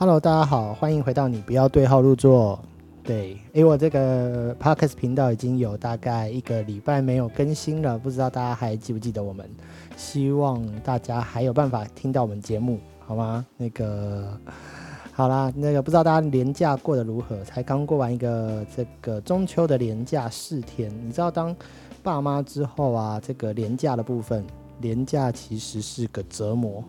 [0.00, 2.56] Hello，大家好，欢迎回到你不要对号入座。
[3.02, 9.44] 对，因为，我这个 Podcast 频道已经有大概一个礼拜没有更新了，不知道大家还记不记得我们？
[9.96, 13.44] 希望大家还有办法听到我们节目，好吗？
[13.56, 14.38] 那个，
[15.12, 17.42] 好啦，那个不知道大家年假过得如何？
[17.42, 21.52] 才刚过完一个这个中秋的年假四天，你知道当
[22.04, 24.46] 爸妈之后啊，这个年假的部分。
[24.80, 26.84] 廉价其实是个折磨。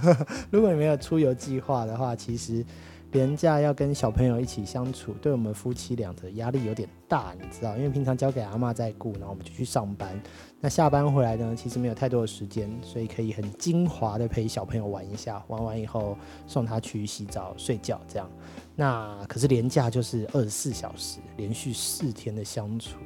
[0.50, 2.64] 如果你没有出游计划的话，其实
[3.12, 7.76] 廉价要跟小朋友一起相处，对我们夫妻俩的压力有点大，你知道？
[7.76, 10.20] 因为平常交给阿妈在顾，然后我们就去上班。
[10.64, 18.26] 那下班回来呢，其实没有太多的时间，所以可以很精华的陪小朋友玩一下，玩完以后送他去洗澡、睡觉，这样。
[18.74, 22.96] 那可是连假就是二十四小时，连续四天的相处。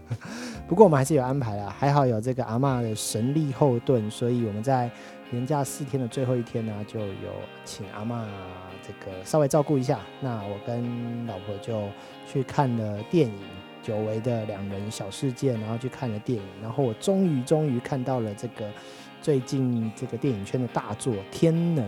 [0.66, 4.90] 不过我们还是有安排啦，还好有这个阿妈的神力后盾，所以我们在
[5.30, 7.32] 廉价四天的最后一天呢，就有
[7.66, 8.26] 请阿妈
[8.82, 10.00] 这个稍微照顾一下。
[10.22, 11.86] 那我跟老婆就
[12.26, 13.34] 去看了电影，
[13.84, 18.72] 久违的两人小世界，然后去看了电影，然后我终于终于看到了这个
[19.20, 21.84] 最近这个电影圈的大作《天能》。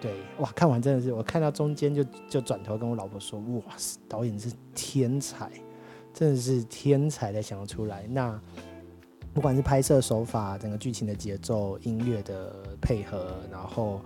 [0.00, 5.48] 对，哇，看完真的是，我看到中间就就转头跟我老婆说，哇塞，导演是天才，
[6.12, 8.04] 真的是天才的想出来。
[8.08, 8.38] 那
[9.32, 14.00] 不管是拍摄手法、整个剧情的节奏、音乐的配合，然后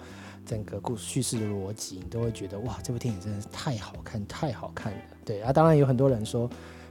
[0.44, 4.98] 整个故叙事的逻辑，你都会觉得哇，这部电影真的是太好看，太好看了。
[5.24, 6.48] 对啊，当然有很多人说。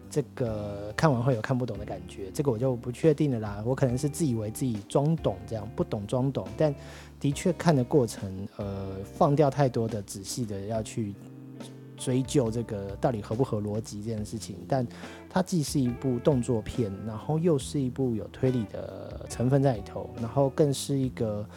[0.09, 3.63] 这个看完会有看不懂的感觉，这个我就不确定了啦。
[3.65, 6.73] 我可能是自以为自己装懂，这样不懂装懂，但
[7.19, 11.13] 的确看的过程，呃，放掉太多的仔细的要去
[11.95, 14.57] 追究这个到底合不合逻辑这件事情。
[14.67, 14.87] 但
[15.29, 21.47] 它既是一部动作片，然后又是一部有推理的成分在里头，然后更是一个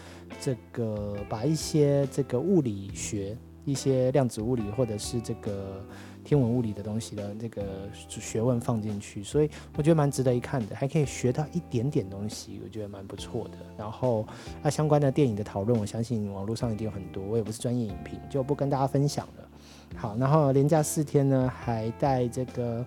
[0.41, 5.83] 这个把一些这个物理学、一些量子物理或者是这个。
[6.25, 13.59] 天文物理的东西的这个学问放进去，所以我觉得蛮值得一看的，还可以学到一点点东西，我觉得蛮不错的。
[13.77, 14.27] 然后
[14.63, 19.49] 那相关的电影的讨论，我相信网络上一定有很多，我也不是专业影评，就不跟大家分享了。
[19.97, 22.85] 好，然后连假四天呢，还带这个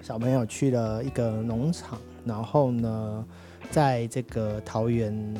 [0.00, 3.26] 小朋友去了一个农场，然后呢，
[3.70, 5.34] 在这个桃园。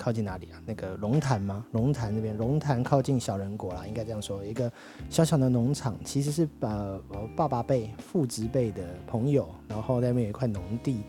[0.00, 0.56] 靠近哪里啊？
[0.64, 1.62] 那个龙潭吗？
[1.72, 4.42] 龙潭那边，龙潭靠近小人国啦，应该这样说。
[4.42, 4.72] 一个
[5.10, 6.98] 小小的农场，其实是把
[7.36, 11.02] 爸爸辈、父执辈的朋友，然后那边有一块农地，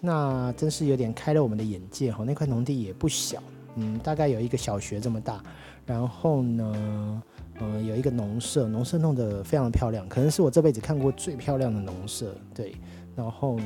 [0.00, 2.22] 那真是有点开了我们的眼界哈。
[2.24, 3.42] 那块农地也不小，
[3.74, 5.42] 嗯，大概有一个小学这么大。
[5.84, 7.22] 然后呢，
[7.58, 12.32] 呃，有一个农舍，农舍弄得非常漂亮，可能是我这辈子看过最漂亮的农舍。
[12.54, 12.76] 对，
[13.16, 13.64] 然后呢？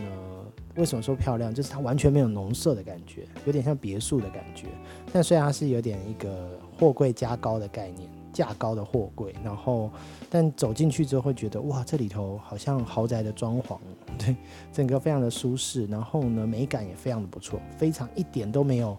[0.77, 1.53] 为什么说漂亮？
[1.53, 4.69] 就是它完全没有农舍的感觉，有点像别墅的感觉。
[5.13, 9.91] 但虽然它是有点一个货柜加高的概念，价高的货柜，然后
[10.31, 13.79] 但走进去之后会觉得哇，这里头好像豪宅的装潢，
[14.17, 14.37] 对，
[14.73, 18.97] 整个非常的舒适，然后呢美感也非常的不错，非常一点都没有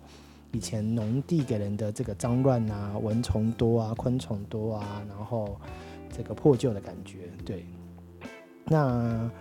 [0.51, 5.57] 以前农地给人的这个脏乱啊、蚊虫多啊、昆虫多啊，然后
[6.15, 7.29] 这个破旧的感觉。
[7.45, 7.65] 对，
[8.65, 9.31] 那。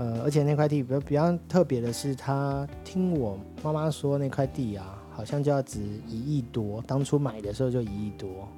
[0.00, 5.78] 呃，而且那块地比较比较特别的是，他听我妈妈说，那块地啊，好像就要值
[6.08, 6.82] 一亿多。
[6.86, 8.48] 当初买的时候就一亿多，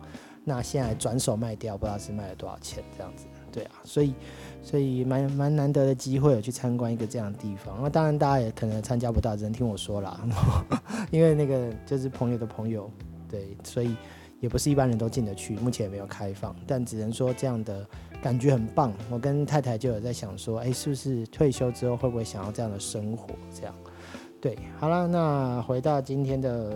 [0.45, 3.27] 那现在转手卖掉，不知道是卖了多少钱这样子。
[3.51, 4.15] 对啊，所以
[4.63, 7.77] 所以蛮蛮难得的机会，有去参观一个这样的地方。
[7.83, 10.25] 那当然大家也可能参加不到，只能听我说啦，
[11.11, 12.89] 因为那个就是朋友的朋友，
[13.29, 13.97] 对，所以
[14.39, 17.85] 也不是一般人都进得去，目前也没有开放，但只能说这样的。
[18.23, 23.35] 感觉很棒，我跟太太就有在想说，哎，是不是退休之后会不会想要这样的生活？
[23.53, 23.75] 这样，
[24.41, 26.73] 对，好了，那回到今天的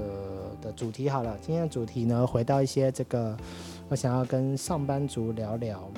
[0.60, 3.36] 的主题好了，今天的主题呢，回到一些这个，
[3.88, 5.88] 我想要跟上班族聊聊，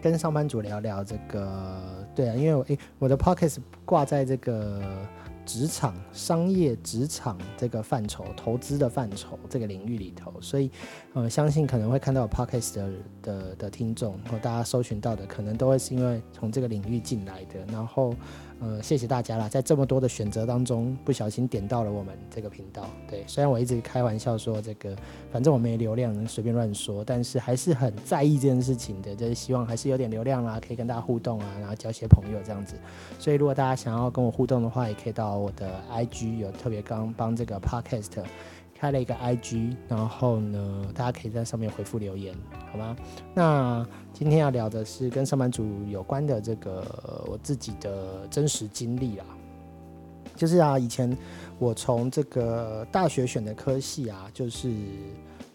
[0.00, 1.82] 跟上班族聊聊这个，
[2.14, 4.80] 对啊，因为我诶，我的 pockets 挂在这个。
[5.46, 10.70] 职场、商业、职场这个范畴、投资的范畴这个领域里头，所以，
[11.14, 18.14] 呃，相信可能会看到 podcast 的的的听众或大家搜寻到的，可能都会是因为从这个领域进来的，然后。
[18.58, 22.88] 呃，谢谢大家啦，在这么多的选择当中，不小心点到了我们这个频道。
[23.06, 24.96] 对，虽然我一直开玩笑说这个，
[25.30, 32.76] 反正我没流量，随便乱说，但是还是很在意这件事情的，就是希望还是有点流量啦，可以跟大家互动啊，然后交些朋友这样子。
[33.18, 38.24] 所以如果大家想要跟我互动的话，也可以到我的 IG，有特别刚帮这个 Podcast。
[38.78, 42.34] 开了一个 IG，然后呢，大家可以在上面回复留言，
[42.70, 42.94] 好吗？
[43.34, 49.26] 那今天要聊的是跟上班族有关的这个我自己的真实经历啊，
[50.34, 51.16] 就是啊，以前
[51.58, 54.70] 我从这个大学选的科系啊，就是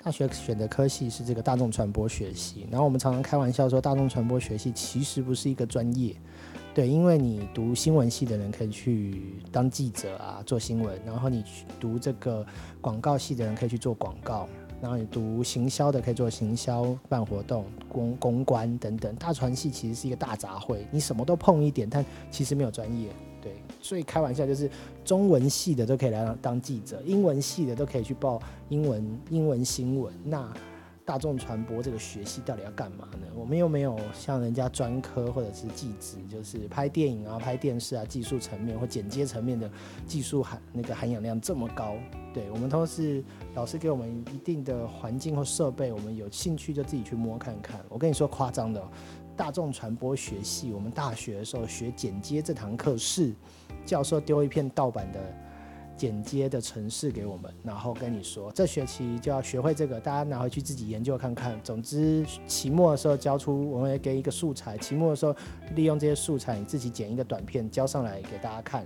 [0.04, 6.16] 大学选的科系是这个大众传播学系，然后我们常常开玩笑说，大众传播学系其实不是一个专业，
[6.74, 11.44] 对，因为你读新闻系的人可以去当记者啊，做新闻，然后你
[11.80, 12.46] 读这个
[12.80, 14.48] 广告系的人可以去做广告，
[14.82, 19.14] 然后你读行销的可以做行销、办活动、公公关等等。
[19.16, 23.10] 大传系其实是一个大杂烩，你什么都碰一点，但其实没有专业。
[23.42, 23.52] 对，
[23.82, 24.70] 所以开玩笑就是，
[25.04, 30.14] 中文系的都可以来当记者，英文系的都可以去报英文英文新闻。
[30.24, 30.54] 那
[31.12, 33.28] 大众传播这个学系到底要干嘛呢？
[33.36, 39.70] 我们又没有像人家专科或者是技职，就是拍电影啊、拍电视啊，技术层面或剪接层面的
[40.08, 41.96] 技术含那个含氧量这么高。
[42.34, 43.22] 对我们都是
[43.56, 47.82] 老师给我们一定的环境或设备，我们有兴趣就自己去摸看看。
[47.90, 48.82] 我跟你说夸张的。
[49.36, 53.34] 大众传播学系，我们大学的时候学剪接这堂课是
[53.86, 55.20] 教授丢一片盗版的
[56.02, 61.62] 剪接的程式给我们，然后跟你说这学期就要学会这个，大家拿回去自己研究看看。
[61.64, 65.36] 总之期末的时候交出，我们给一个素材，期末的时候
[65.76, 68.84] 利用这些素材，你自己剪一个短片交上来给大家看，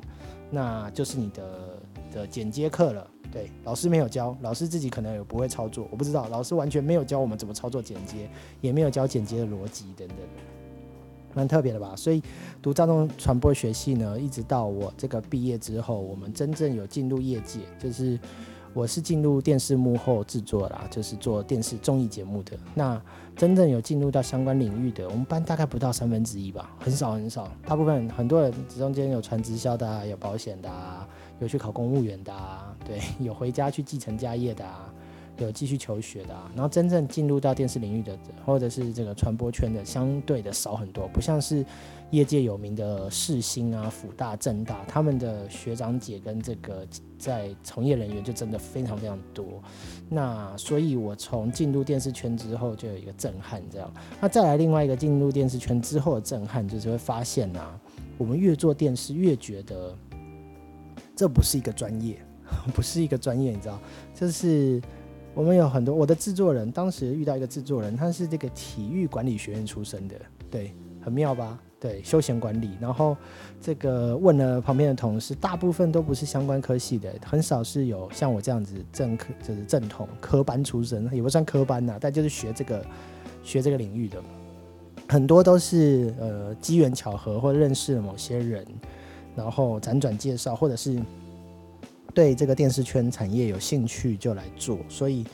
[0.52, 1.80] 那就是你的
[2.12, 3.10] 的剪接课了。
[3.32, 8.30] 对，老师没有教，老师自己可能也不会操作，我不知道，老师完全没有教我们怎么操作剪接，
[8.60, 10.18] 也没有教剪接的逻辑等等，
[11.36, 11.94] 蛮特别的吧？
[11.96, 12.20] 所以
[12.62, 18.20] 读大众传播学系呢，一直到我这个毕业之后，我们真正有进入业界，就是
[18.74, 22.58] 我是进入电视幕后制作啦，就是做电视综艺节目的。
[22.74, 23.00] 那
[23.36, 30.70] 真正有进入到相关领域的，我们班大概不到三分之一吧，很少很少，大部分很多人中间有传直销的，啊，有保险的。
[30.70, 31.08] 啊。
[31.42, 34.90] 有去考公务员的，啊，对，有回家去继承家业的，啊，
[35.38, 41.66] 有继续求学的，啊，然后真正进入到电视领域的，或者是这个传播圈的，相对的少很多，不像是
[42.12, 46.88] 业界有名的世新啊、辅大、正大，他们的学长姐跟这个
[47.18, 49.46] 在从业人员就真的非常非常多。
[50.10, 53.92] 那所以，我从进入电视圈之后就有一个震撼，这样。
[54.22, 57.80] 那再来另外一个进入电视圈之后的震撼，就是会发现啊，
[58.18, 59.96] 我们越做电视越觉得。
[61.18, 62.18] 这不是一个专业，
[62.76, 63.80] 不是一个专业，你知道？
[64.14, 64.82] 就是
[65.36, 70.16] 我们有很多我的制作人，当时遇到一个制作人，他是这个体育管理学院出身的，
[70.50, 71.60] 对，很妙吧？
[71.78, 72.72] 对，休闲管理。
[72.80, 73.18] 然后
[73.60, 82.86] 这个问了旁边的同事，大部分都不是相关科系的，很少是有像我这样子正科，就是正统科班出身，也不算科班呐，但就是学这个
[83.44, 84.18] 学这个领域的，
[85.10, 88.66] 很多都是呃机缘巧合或认识了某些人。
[89.36, 90.98] 然后辗转介绍，或者是
[92.16, 95.26] 对这个电视圈产业有兴趣就来做，所以，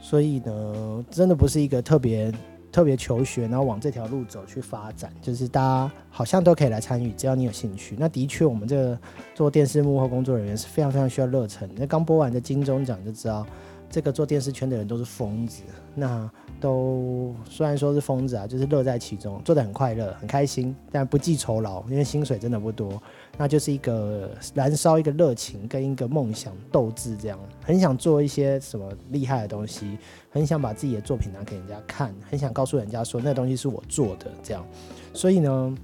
[0.00, 2.32] 所以呢，真的不是一个特别
[2.72, 7.94] 特别求学，然后往这条路走去发展，就是大家好像都可以来参与，只要你有兴趣。
[7.98, 8.98] 那的确，我们这个
[9.34, 11.68] 做电视幕后工作人员是非常非常需要热忱。
[11.76, 13.46] 那刚播完的金钟奖就知道，
[13.92, 15.62] 这个做电视圈的人都是疯子。
[15.94, 16.28] 那
[16.58, 23.00] 都虽然说是疯子啊，就是乐在其中，做的很快乐，很开心，但不计酬劳，因为薪水真的不多。
[23.36, 29.98] 那就是一个燃烧一个热情跟一个梦想斗志，这样很想做一些什么厉害的东西，
[30.30, 34.64] 很想把自己的作品拿给人家看，很想告诉人家说那东西是我做的，这样。
[35.12, 35.76] 所以呢，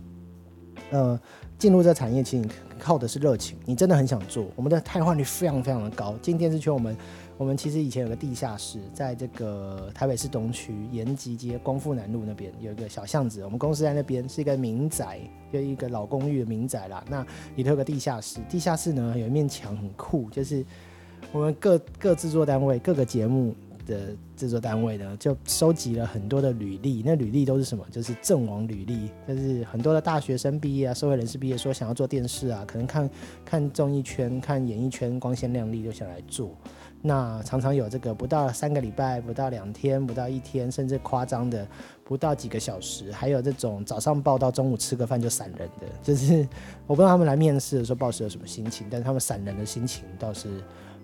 [0.90, 1.20] 呃，
[1.58, 4.46] 进入这产业其实靠的是热情，你真的很想做。
[4.56, 6.96] 我们的汰换率非常非常的高，进电视圈我们。
[7.38, 15.20] 我们其实以前有个地下室，在这个台北市东区延吉街光复南路那边有一个小巷子，我们公司在那边是一个民宅，
[15.53, 17.03] 就一个老公寓的民宅啦。
[17.08, 17.24] 那
[17.55, 20.65] 里头有个地下室，地下室呢有一面墙很酷，就是
[21.31, 23.55] 我们各 各制作单位各个节目
[23.86, 27.05] 的制作单位呢，就收集了很多的履历。
[27.06, 27.86] 那履历都是什么？
[27.89, 33.08] 就是阵亡履历，就是很多的大学生毕业啊，社会人士毕业说想要做电视啊，可能看
[33.44, 36.51] 看综艺圈、看演艺圈光鲜亮丽就想来做。
[37.00, 41.67] 那常常有这个不到三个礼拜、不到两天、不到一天，甚至夸张的
[42.02, 46.46] 不到几个小时，还有这种早上报到，中午吃个饭就散人的，就是
[46.88, 50.48] 我不知道他们来面试的时候报时有什么心情，但是他们散人的心情倒是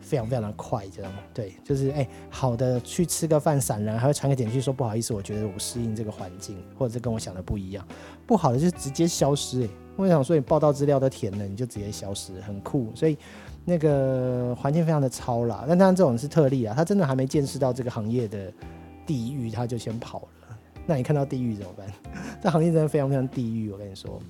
[0.00, 7.86] 非常非常的快，这样对，就是哎，好的去吃个饭散人，还会传个简讯说不好意思，我觉得我适应这个环境，或者是跟我想的不一样，
[8.26, 13.16] 不好的就直接消失，哎，我想说你报道资料都填了，你就直接消失，很酷，所以。
[13.64, 18.52] 那个环境非常的超啦，但当然这种是特例啊，他真的还没见识到这个行业的
[19.06, 20.58] 地狱，他就先跑了。
[20.86, 21.86] 那你看到地狱怎么办？
[22.42, 24.20] 这行业真的非常非常地狱，我跟你说，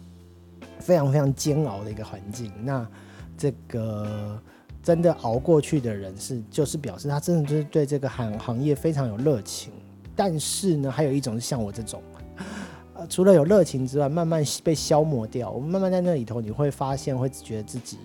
[0.79, 2.53] 非常非常煎熬的一个环境。
[2.62, 2.87] 那
[3.37, 4.41] 这个
[4.81, 9.73] 真的熬过去的人是，就是表示他真的就是对这个行行业非常有热情。
[10.14, 12.00] 但是呢，还有一种是像我这种，
[12.95, 15.50] 呃，除了有热情之外，慢慢被消磨掉。
[15.50, 17.99] 我们慢慢在那里头，你会发现会觉得自己。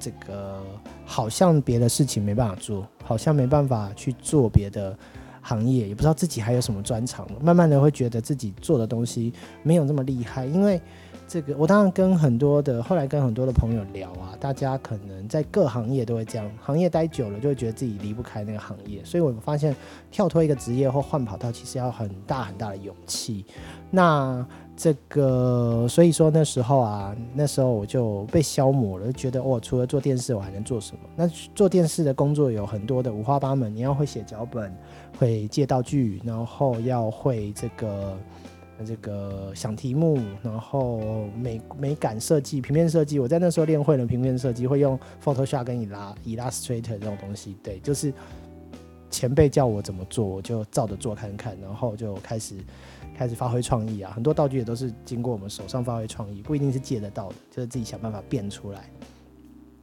[0.00, 0.60] 这个
[1.04, 4.96] 好像别的事情没办法做，好像没办法去做别的
[5.40, 7.26] 行业，也不知道自己还有什么专长。
[7.40, 9.32] 慢慢的会觉得自己做的东西
[9.62, 10.80] 没有那么厉害，因为
[11.28, 19.74] 这个我当然跟很多的后来跟很多的朋友聊啊，大家可能在各行业都会这样，行业待久了就会觉得自己离不开那个行业，所以我发现
[20.10, 23.46] 跳脱一个职业或换跑道其实要很大很大的勇气。
[23.90, 24.46] 那
[24.82, 31.02] 这个，所以说那时候啊，那时候我就被消磨了，就觉得我除了做电视，我还能做什么？
[31.14, 34.74] 那做电视的工作有很多的五花八门，你要会写脚本，
[35.16, 38.18] 会借道具，然后要会这个
[38.84, 43.20] 这个想题目，然后美美感设计、平面设计。
[43.20, 45.78] 我在那时候练会了平面设计，会用 Photoshop 跟
[46.26, 47.56] Illustrator 这种东西。
[47.62, 48.12] 对，就是
[49.12, 52.56] 前辈叫我怎么做，我就照着做看看，然后就开始。
[53.14, 58.90] 开始发挥创意啊，很多道具也都是经过我们手上发挥创意，不一定是借得到的，就是自己想办法变出来。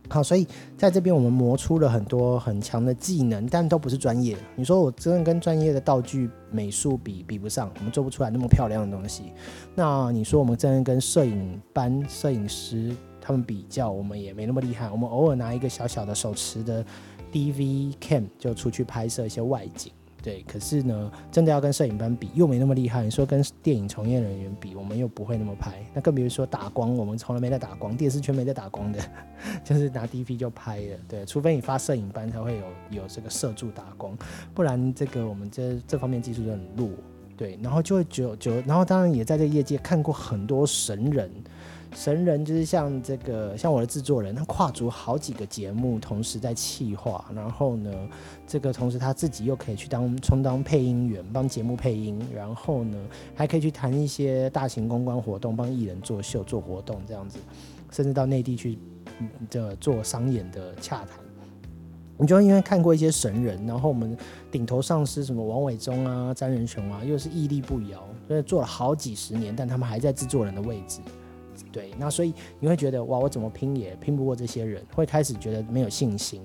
[0.10, 4.36] 好，所以在这边我们磨出了很多很强的技能，但都不是专业。
[4.56, 9.32] 你说我真的跟专业的道具美术比比不上，我们做不出来那么漂亮的东西。
[9.76, 14.90] 那你说我们真的跟摄影班摄影师他们比较，我们也没那么厉害。
[14.90, 16.84] 我们偶尔拿一个小小的手持的
[17.32, 19.92] DV Cam 就出去拍摄一些外景。
[20.22, 23.02] 对，可是呢，真的要跟摄影班比，又没那么厉害。
[23.04, 25.82] 你说跟电影从业人员比，我们又不会那么拍。
[25.94, 29.00] 那更比如说打光，我们从来没在打光，电视圈没在打光的，
[29.64, 30.98] 就是拿 DV 就拍了。
[31.08, 34.18] 对，除非你发摄影班才会有有这个摄助打光，
[34.54, 36.90] 不然这个我们这这方面技术就很弱。
[37.40, 41.32] 对，然后就会久久，然后当然也在这个业界看过很多神人。
[41.96, 47.90] 神人就是像这个，像我的制作人，他跨足好几个节目，同时在企划，然后呢，
[48.46, 52.98] 这个同时他自己又可以去当充当配音员，帮节目配音，然后呢，
[53.34, 57.40] 还可以去谈一些大型公关活动，帮艺人做秀、做活动这样子，
[57.90, 58.78] 甚至到内地去
[59.50, 61.29] 的做商演的洽谈。
[62.20, 64.16] 你就因为看过一些神人，然后我们
[64.52, 71.00] 顶头上司什么王伟忠啊、詹仁雄啊，又是屹立不摇，所以做了好几十年，但他们还在制作人的位置。
[71.72, 76.42] 对，那所以你会觉得哇，我怎么拼也拼不过这些人，会开始觉得没有信心。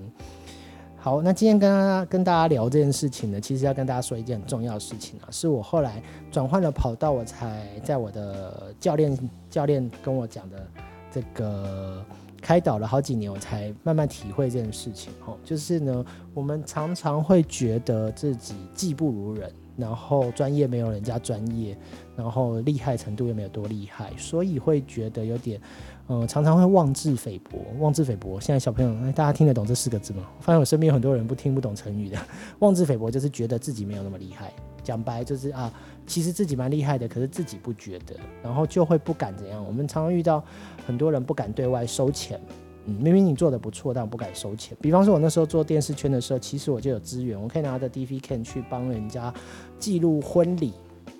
[0.97, 6.01] 好，那今天跟大家跟大家聊这件事情呢，其实要跟大家说一件很重要的事情啊，是我后来
[6.31, 10.67] 转换了跑道，我才在我的教练教练跟我讲的
[11.11, 12.03] 这个
[12.45, 15.11] 开导了好几年，我才慢慢体会这件事情。
[15.25, 19.51] 哦，就是呢，我们常常会觉得自己技不如人。
[19.77, 21.77] 然后专业没有人家专业，
[22.15, 25.59] 然后厉害程度又没有多厉害，所以会觉得有点，
[26.07, 27.59] 嗯，常常会妄自菲薄。
[27.79, 30.23] 妄自菲薄，现在小朋友，大家听得懂这四个字吗？
[30.39, 32.17] 发现我身边有很多人不听不懂成语的。
[32.59, 34.53] 妄自菲薄就是觉得自己没有那么厉害，
[34.85, 35.73] 讲白就是啊，
[36.07, 39.61] 其实自己蛮厉害的，可是自己不觉得，然后就会不敢怎样。
[39.65, 40.41] 我们常常遇到
[40.85, 42.39] 很多人不敢对外收钱。
[42.85, 44.77] 嗯，明明你做的不错，但我不敢收钱。
[44.79, 49.33] 比方说，我那时候做电视圈的时候，其实我就有资源，我可以拿着 DV Can 去帮人家
[49.79, 50.71] 记录婚礼。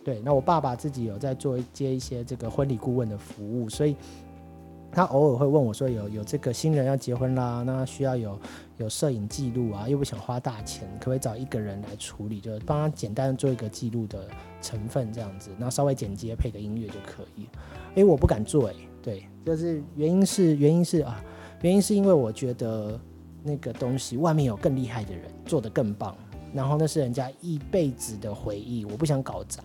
[0.03, 3.95] 对，那我爸爸自己有在做接一些这个婚礼顾问的服务，所以
[4.91, 8.39] 他偶尔会问我说，有有这个新人要结婚啦，那需要有
[8.77, 14.27] 有摄影记录啊，又不想花大钱，可不可以找一个人来处理，就是帮他简单做一个记录的
[14.61, 17.47] 成分这样子，那稍微剪接配个音乐就可以。
[17.95, 21.23] 哎，我不敢做，哎，对，就是原因是原因是啊。
[21.61, 22.99] 原因是因为我觉得
[23.41, 26.15] 那个东西外面有更厉害的人做得更棒，
[26.53, 29.63] 然后那是人家一辈子的回忆，我不想搞砸。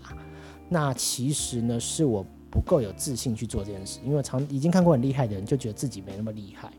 [0.69, 6.71] 那其实呢是我不够有自信去做这件事，因为常已经看过很厉害的人，就觉得自己没那么厉害。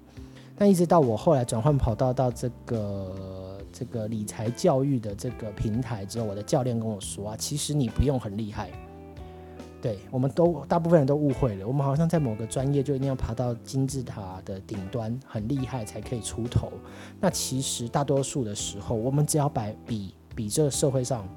[0.57, 8.69] 但一直到我后来转换跑道到这个这个理财教育的这个平台之后，我的教练跟我说啊，其实你不用很厉害。
[9.81, 16.71] 对，我们都大部分人都误会了，我们好像在某个专业就一定要爬到金字塔的顶端，很厉害才可以出头。
[17.19, 21.27] 那其实大多数的时候，我们只要摆比比这个社会上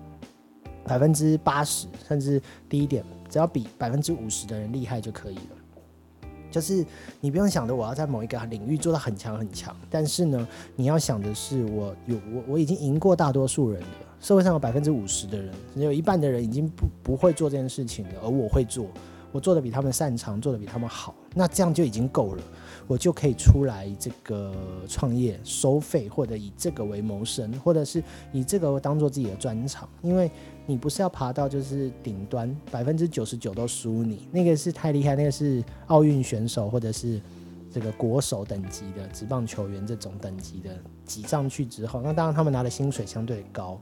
[0.84, 2.38] 百分之八十，甚至
[2.68, 3.02] 低一点，
[3.34, 6.28] 只要比百分之五十的人厉害就可以了。
[6.52, 6.86] 就是
[7.20, 13.88] 你不用想着我要在某一个领域做到很强很强，但是呢，你要想的是我有我我已经赢过大多数人了。
[14.20, 18.86] 社会上有百分之五十的人，只有一半的人已经不不会做这件事情了，而我会做，
[19.34, 22.42] 我做的比他们擅长，做的比他们好，那这样就已经够了，
[22.86, 24.54] 我就可以出来这个
[24.88, 28.00] 创业收费，或者以这个为谋生，或者是
[28.32, 30.30] 以这个当做自己的专长，因为
[30.66, 37.20] 你不是要爬到就是顶端，百分之九十九都输你，那个是太厉害，那个是奥运选手或者是
[37.72, 40.70] 这个国手等级的职棒球员这种等级的
[41.04, 43.80] 挤上去之后，那当然他们拿的薪水相对高。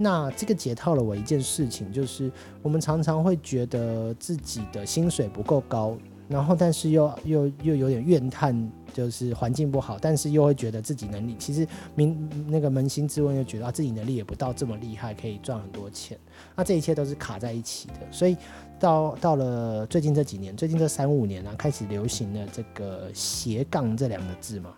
[0.00, 2.30] 那这个解套了我一件事情，就是
[2.62, 16.16] 我们常常会觉得自己的薪水不够高，然后但是又又又有点怨叹，就是环境不好，但是又会觉得自己能力其实明那个扪心自问，又觉得啊自己能力也不到这么厉害，可以赚很多钱。
[16.54, 18.36] 那这一切都是卡在一起的，所以
[18.78, 24.72] 到到了最近这几年，最近这三五年啊，开始流行了这个斜杠这两个字嘛。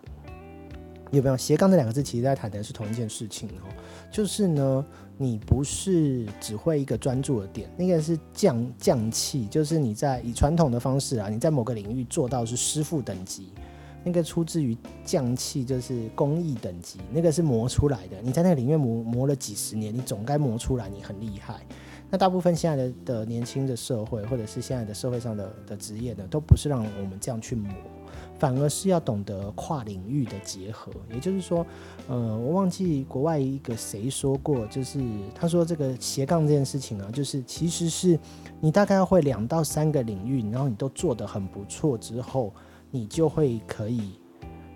[1.11, 2.01] 有没有斜杠这两个字？
[2.01, 3.67] 其实在谈的是同一件事情哦，
[4.11, 4.85] 就是呢，
[5.17, 13.49] 你不是只会一个专注的点，那个是匠匠气，就是你在以传统的方式啊，你在某个领域做到是师傅等级，
[14.03, 18.17] 那个出自于匠气，就是工艺等级，那个是磨出来的。
[18.21, 21.55] 你在那个领域磨磨了几十年，你总该磨出来，你很厉害。
[22.09, 27.69] 那大部分现在的的年轻的社会，或者是现在的社会上的的职业呢，都不是让我们这样去磨。
[28.41, 31.63] 反而是要懂得跨领域的结合，也就是说，
[32.07, 34.99] 呃，我忘记国外一个谁说过，就是
[35.35, 38.17] 他说这个斜杠这件事情啊，就是其实是
[38.59, 42.51] 你大概会两到三个领域，然后你都做得很不错之后，
[42.89, 44.19] 你就会可以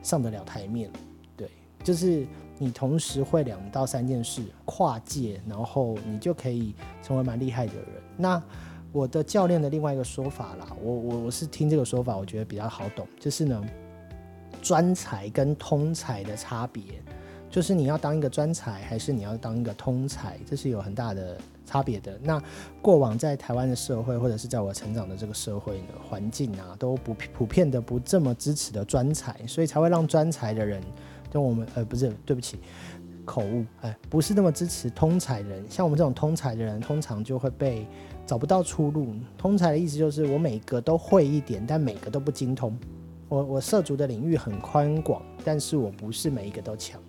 [0.04, 0.92] 上得了台面。
[1.36, 1.50] 对，
[1.84, 2.28] 就是
[2.60, 7.86] 你同时会两到三件事，跨界，然后你就可以成为蛮厉害的人。
[8.16, 8.40] 那
[8.96, 13.62] 我的教练的另外一个说法啦，我我我是听这个说法，我觉得比较好懂，就是呢，
[14.62, 16.82] 专才跟通才的差别，
[17.50, 22.18] 就是你要当一个专才，还是你要当一个通才，这是有很大的差别的。
[22.24, 22.42] 那
[22.82, 30.82] 过往在台湾的社会，或者是在我成长的这个社会呢，环境啊，都不普遍的不这么支持的专才，所以才会让专才的人
[31.30, 32.60] 跟我们，呃，不是，对不起，
[33.26, 35.66] 口误，哎，不是那么支持通才人。
[35.70, 37.86] 像我们这种通才的人，通常就会被。
[38.26, 42.78] 找不到出路，通才的意思就是我每个都会一点，但每个都不精通。
[43.30, 47.00] 我我涉足的领域很宽广，但是我不是每一个都强。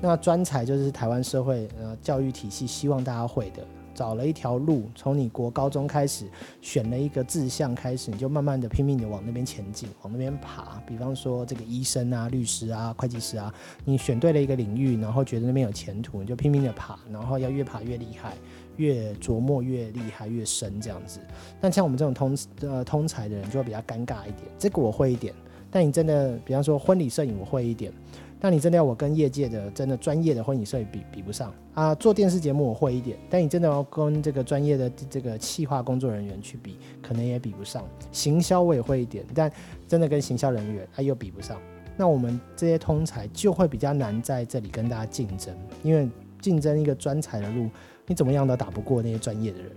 [0.00, 3.64] 那专才就是台湾社会呃教育体系希望大家会的。
[3.92, 6.24] 找了一条路，从你国高中开始
[6.62, 10.80] 选了一个志向开始，你就慢慢的拼命的往那边前进，往那边爬。
[10.86, 13.52] 比方说这个医生啊、律师啊、会计师啊，
[13.84, 18.36] 你选对了一个领域，然后觉得那边有前途，你就拼命的爬，然后要越爬越厉害，
[18.80, 21.20] 越琢磨越厉害越深这样子。
[21.60, 25.34] 但像我们这种通呃通才的人就会比较尴尬一点，这个我会一点，
[25.70, 27.92] 但你真的比方说婚礼摄影我会一点。
[28.42, 31.94] 但你真的要我跟业界的真的专业的婚礼摄影比比不上啊！
[31.96, 37.84] 做电视节目我会一点，但你真的要跟这个专业的这个企划工作人员去比，可能也比不上。
[38.10, 39.52] 行销我也会一点，但
[39.86, 41.60] 真的跟行销人员他又比不上。
[41.98, 46.08] 那我们这些通才就会比较难在这里跟大家竞争，因为
[46.40, 47.68] 竞争一个专才的路，
[48.10, 49.70] 你怎么样都打不过那些专业的人。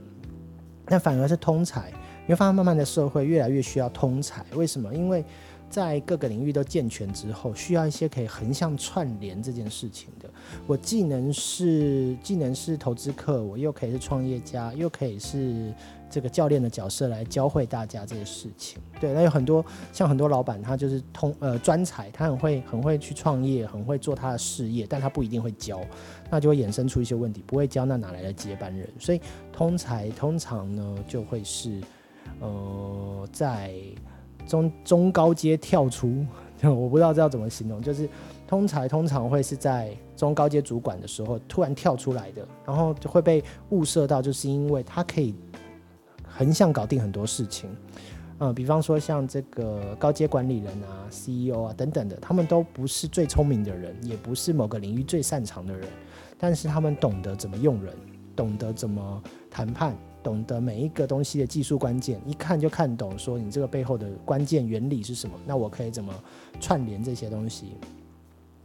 [0.87, 1.91] 那反而是通才，
[2.25, 4.91] 你会发现慢慢的社会越来越需要通才，为什么？
[4.91, 5.23] 因为
[5.69, 10.27] 在各个领域都健全之后，需要一些可以横向串联这件事情的。
[10.65, 15.71] 我既能是既能是投资客，我又可以是创业家，又可以是
[16.13, 18.80] 这个教练的角色来教会大家这些事情。
[18.99, 25.82] 对，那有很多像很多老板，他就是通呃专才，他很会很会去创业，很会做他的事业，但他不一定会教，
[26.30, 27.43] 那就会衍生出一些问题。
[27.47, 28.88] 不会教，那哪来的接班人？
[28.99, 29.19] 所以
[29.52, 31.82] 通才通常呢，就会是
[32.39, 33.73] 呃在。
[34.45, 36.26] 中中高阶跳出，
[36.62, 38.10] 我不知道这要怎么形容，就是
[38.45, 45.34] 通才通常会是在中高阶主管的时候突然跳出来的，然后就会被物色到，就是因为他可以
[46.35, 47.69] 横向搞定很多事情，
[48.39, 55.87] 嗯，比方说像这个高阶管理人啊、CEO 啊等等的，他们都不是最聪明的人，也不是某个领域最擅长的人，
[56.37, 57.93] 但是他们懂得怎么用人，
[58.35, 59.95] 懂得怎么谈判。
[60.23, 65.35] 懂得每一个东西的技术关键，一看就看懂，说你这个背后的关键原理是什么？
[65.45, 66.13] 那我可以怎么
[66.61, 67.75] 串联这些东西？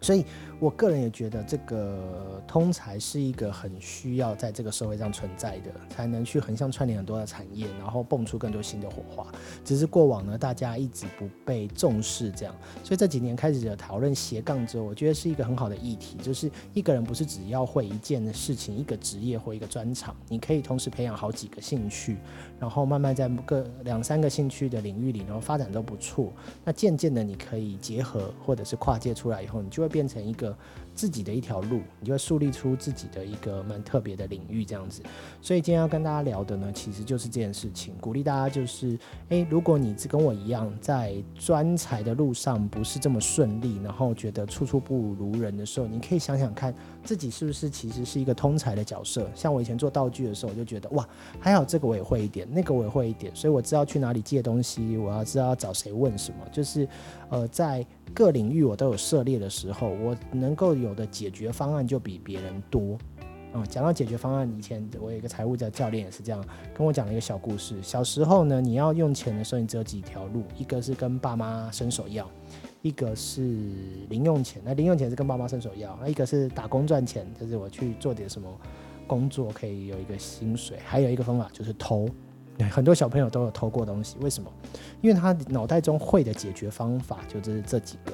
[0.00, 0.24] 所以，
[0.60, 9.26] 我个人也觉得这个通才是一个很需要在这个社会上存在的，才能去横向串联很多的产业，然后蹦出更多新的火花。
[9.64, 12.54] 只是过往呢，大家一直不被重视，这样。
[12.84, 22.16] 所以这几年开始讨论斜杠之后，我觉得是一个很好的议题，就是一个人不是只要会一件事情、一个职业或一个专长，你可以同时培养好几个兴趣，
[22.60, 26.32] 然后慢慢在各两三个兴趣的领域里，然后发展都不错。
[26.64, 29.87] 那渐渐的，你可以结合或者是跨界出来以后，你就会。
[29.88, 30.56] 变成一个。
[30.98, 35.00] 自己的一条路，你就会树立出自己的一个蛮特别的领域，这样子。
[35.40, 49.30] 所以今天要跟大家聊的呢，其实就是这件事情，鼓励大家就是，诶，如果你跟我一样，在专才的路上不是这么顺利，然后觉得处处不如人的时候，你可以想想看，自己是不是其实是一个通才的角色。
[49.36, 51.08] 像我以前做道具的时候，我就觉得哇，
[51.38, 56.88] 还好这个我也会一点，那个我也会一点，所以我知道去哪里借东西，我要知道找谁问什么，就是
[57.28, 60.87] 呃，在各领域我都有涉猎的时候，我能够有。
[60.88, 62.98] 有的解决方案就比别人多，
[63.52, 67.76] 嗯，讲到解决方案，以前我有一个财务的教练也是这样跟我讲了一个小故事。
[67.82, 72.28] 小时候呢，你要用钱的时候，你只有几条路，一个是跟爸妈伸手要，
[72.82, 73.40] 一个是
[74.08, 74.60] 零用钱。
[74.64, 78.48] 那零用钱是跟爸妈伸手要，那一个是打工赚钱，就是我去做点什么
[79.06, 80.78] 工作可以有一个薪水。
[80.84, 82.08] 还有一个方法就是偷，
[82.70, 84.16] 很多小朋友都有偷过东西。
[84.20, 84.52] 为什么？
[85.00, 88.12] 因为他脑袋中会的解决方法就是这几个。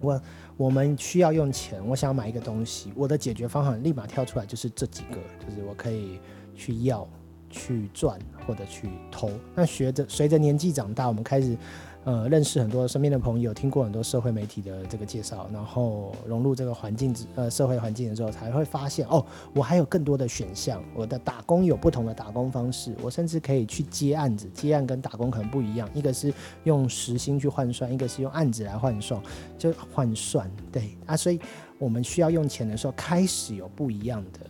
[0.00, 0.22] 我
[0.56, 6.18] 我们需要用钱，我想买一个东西，我的解决方法立马跳出来就是这几个，就是我可以
[6.54, 7.08] 去要、
[7.48, 9.30] 去赚或者去偷。
[9.54, 11.56] 那学着随着年纪长大，我们开始。
[12.04, 19.22] 呃，认识很多身边的朋友，听过很多社会媒体的这个介绍，然后融入这个环境之呃社会环境的时候，才会发现哦，
[19.54, 20.82] 我还有更多的选项。
[20.94, 24.48] 我的打工有不同的打工方式，我甚至可以去接案子。
[24.54, 26.32] 接案跟打工可能不一样，一个是
[26.64, 29.20] 用时薪去换算，一个是用案子来换算，
[29.58, 31.14] 就换算对啊。
[31.14, 31.38] 所以
[31.78, 34.40] 我们需要用钱的时候，开始有不一样的。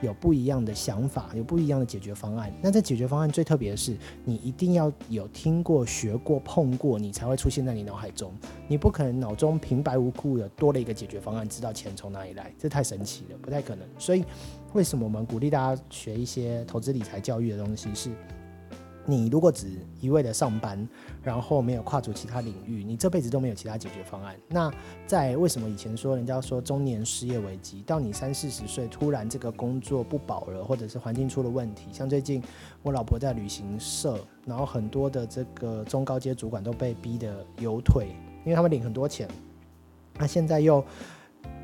[0.00, 2.52] 有不一样的想法，有不一样的解决方案。
[2.62, 8.32] 那这解决方案最特别的是，你一定要有听过、学过、碰过，你才会出现在你脑海中。
[8.66, 13.86] 你不可能脑中平白无故的多了一个解决方案，知道钱从哪里来，这太神奇了，不太可能。
[13.98, 14.24] 所以，
[14.72, 18.10] 为什么我们鼓励大家学一些投资理财教育的东西是？
[19.06, 19.66] 你如果只
[20.00, 20.86] 一味的上班，
[21.22, 24.36] 然后没有跨足其他领域，你这辈子都没有其他解决方案。
[24.48, 24.72] 那
[25.06, 32.42] 在为什么以前说人家说中年失业危机，到你三四十岁突然这个工作不保了，或者是环境出了问题，像最近
[32.82, 38.08] 我老婆在旅行社，然后很多的这个中高阶主管都被逼的有腿，
[38.44, 39.28] 因为他们领很多钱，
[40.18, 40.84] 那现在又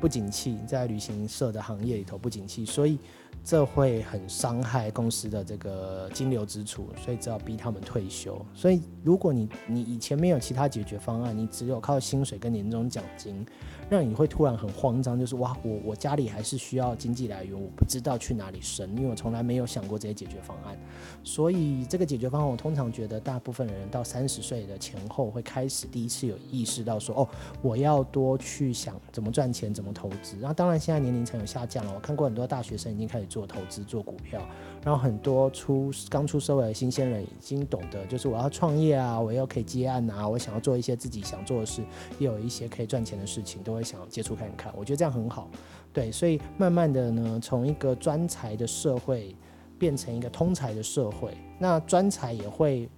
[0.01, 2.99] 不景气，在旅行社的行业里头不景气，所以。
[3.47, 8.45] 这会很伤害公司的这个金流支出，所以只好逼他们退休。
[8.53, 13.45] 所以，如果你你以前没有其他解决方案，你只有靠薪水跟年终奖金。
[13.89, 20.77] 让你会突然很慌张，就是哇，我我家里还是需要经济来源，我不知道去哪里生，因为我从来没有想过这些解决方案。
[21.23, 27.29] 所以这个解决方案，我通常觉得大部分人到三十岁的前后会开始第一次有意识到说，哦，
[27.61, 30.37] 我要多去想怎么赚钱，怎么投资。
[30.37, 34.41] 然后当然现在年龄层有下降了，我看过很多大学生已经开始做投资、做股票，
[34.83, 41.81] 然后很多出刚出社会的新鲜人已经懂得，就是我要创业啊，我要可以接案啊，我想要做一些自己想做的事，
[42.19, 43.77] 也有一些可以赚钱的事情都。
[43.77, 45.47] 会想要接触看看，我觉得这样很好，
[45.93, 49.35] 对，所以慢慢的呢，从一个专才的社会
[49.77, 52.89] 变成一个通才的社会，那专才也会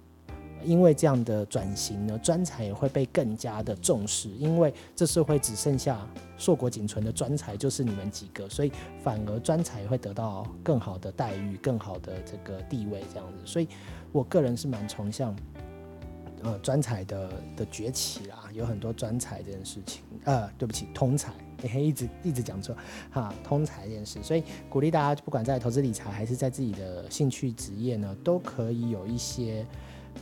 [0.64, 13.68] 因为这样的转型呢，专才也会被更加的重视，因为这社会只剩下硕果仅存的专才就是你们几个，所以反而专才会得到更好的待遇、更好的这个地位，这样子，所以
[14.12, 15.36] 我个人是蛮崇尚。
[16.42, 20.00] 呃，专才的的崛起啦，有很多专才这件事情。
[20.24, 21.34] 呃，对不起，通才，
[21.78, 22.74] 一直一直讲错
[23.10, 24.22] 哈，通才这件事。
[24.22, 29.66] 所以鼓励大家，不管在投资理财还是在自己的兴趣职业呢，都可以有一些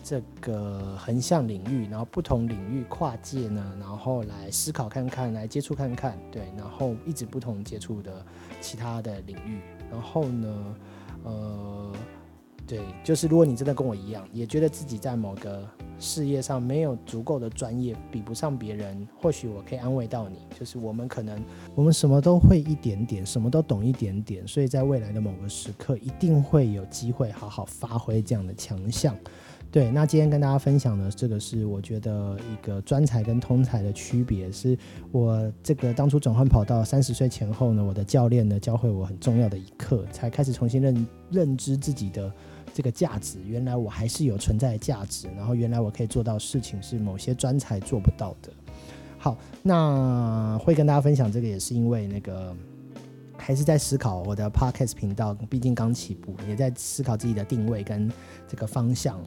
[0.03, 8.25] 这个横向领域，然后不同领域跨界呢，然后来思考看看，来接触看看，对，然后一直不同接触的
[8.61, 10.77] 其他的领域，然后呢，
[11.25, 11.93] 呃。
[12.67, 15.67] 对，就是如果你真的跟我一样，也觉得自己在某个
[15.99, 21.43] 事业上没有足够的专业，比不上别人，或许我可以安慰到你，就是我们可能
[21.75, 29.17] 我们什么都会一点点，什么都懂一点点，所以在未来的某个时刻，一定会有机会好好发挥这样的强项。
[29.71, 34.77] 对，那今天跟大家分享的这个是我觉得一个专才跟通才的区别，是
[35.13, 42.33] 我这个当初转换跑道三十岁前后呢，我的教练呢教会我很重要的一课，才开始重新认认知自己的。
[42.75, 48.53] 这个价值，原来我还是有存在的价值，然后原来我可以做到事情是某些专才做不到的。
[49.17, 52.55] 好，那会跟大家分享这个，也是因为那个
[53.37, 58.09] 还是在思考我的 podcast 频道，毕竟刚起步，也在思考自己的定位跟
[58.47, 59.19] 这个方向，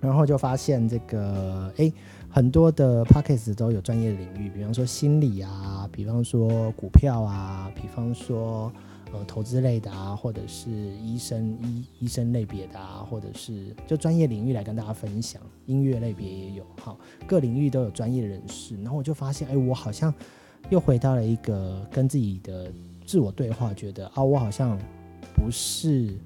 [0.00, 1.92] 然后就发现这个哎，
[2.28, 8.72] 很多的 podcast 都有专业领域，比方说心理啊，比方说股票啊，比方说。
[9.12, 15.42] 呃，投资类的啊，或者是医生医医生类别的啊，或者是就专业领域来跟大家分享。
[15.66, 18.76] 音乐类别也有，好，各领域都有专业人士。
[18.76, 20.14] 然后我就发现，哎，我好像
[20.68, 22.70] 又回到了一个跟自己的
[23.04, 24.78] 自我对话，觉得啊，我好像
[25.34, 26.16] 不是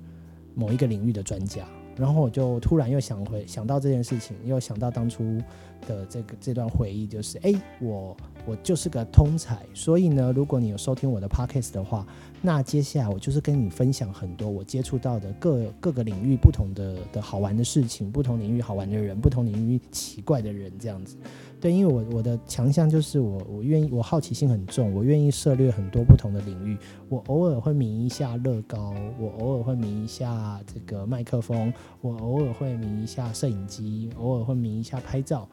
[0.54, 5.38] 某一个领域的专家，然后我就突然又想回想到这件事情，又想到当初
[5.86, 12.06] 的这个这段回忆，就是哎，我我就是个通才，所以呢，如果你有收听我的 podcast 的话，
[12.42, 21.16] 那接下来我就是跟你分享很多我接触到的各各个领域不同的的好玩的事情，不同领域好玩的人，不同领域奇怪的人，这样子。
[21.60, 26.76] 对，因为我我的强项就是我我愿意，我好奇心很重，我愿意涉猎很多不同的领域。
[27.08, 35.48] 我偶尔会迷一下乐高，我偶尔会迷一下这个麦克风，我偶尔会迷一下摄影机，偶尔会迷一下拍照。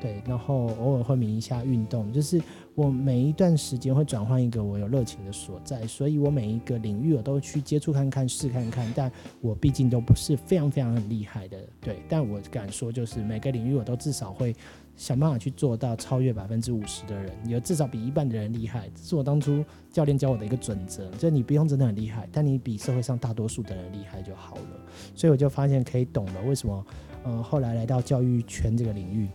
[0.00, 2.38] 对，然后偶尔会迷一下运动，就是
[2.74, 14.54] 我每一段时间会转换一个我有热情的所在，所以我每一个领域我都去接触看看试看看，但我毕竟都不是非常非常很厉害的，对，但我敢说就是每个领域我都至少会。
[14.96, 21.10] 想办法去做到超越百分之五十的人，有至少比一半的人厉害，这是我当初教练教我的一个准则。
[21.12, 24.80] 就你不用真的很厉害，但你比社会上大多数的人厉害就好了。
[25.14, 26.86] 所以我就发现可以懂了为什么，
[27.24, 29.28] 呃，后来来到教育圈这个领域，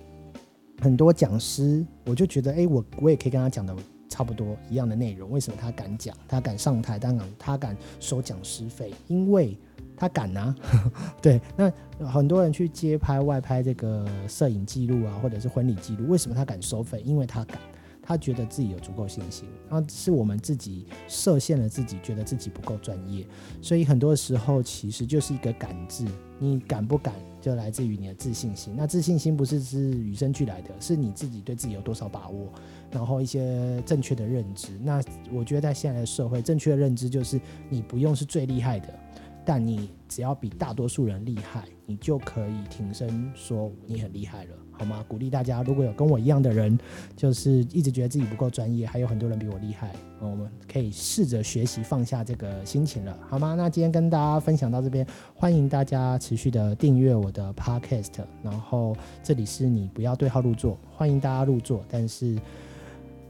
[0.82, 3.76] 很多讲师，我就觉得，哎，我我也可以跟他讲的
[4.08, 5.30] 差不多一样的内容。
[5.30, 8.93] 为什么他敢讲，他敢上台，当然他敢收讲师费？
[9.08, 9.58] 因为
[9.99, 10.55] 他敢啊，
[11.21, 11.69] 对，那
[12.07, 17.03] 很多人去街拍外拍这个摄影记录啊，或者是婚礼记录，为什么他敢收费？
[17.05, 17.59] 因为他敢，
[18.01, 19.49] 他觉得自己有足够信心。
[19.69, 23.27] 那是我们自己设限了自己，觉得自己不够专业，
[23.62, 26.05] 所以很多时候其实就是一个敢字。
[26.41, 28.73] 你敢不敢，就来自于你的自信心。
[28.77, 32.47] 那自信心不是是与生俱来的，是你自己对自己有多少把握，
[32.89, 34.69] 然后一些正确的认知。
[34.81, 38.88] 那我觉得在现在的社会，正确的认知就是你不用是最厉害的。
[39.49, 45.03] 但你只要比大多数人厉害，你就可以挺身说你很厉害了，好吗？
[45.07, 46.77] 鼓励大家，如果有跟我一样的人，
[47.15, 53.55] 就是一直觉得自己不够专业，还有很多人比我厉害，我们可以试着学习放下这个心情了，好吗？
[53.55, 62.38] 那今天跟大家分享到这边，欢迎大家持续的订阅我的 podcast，然后这里是你不要对号入座，欢迎大家入座，但是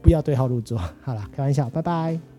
[0.02, 0.76] 不要对号入座。
[1.00, 2.29] 好了，开玩笑，拜拜。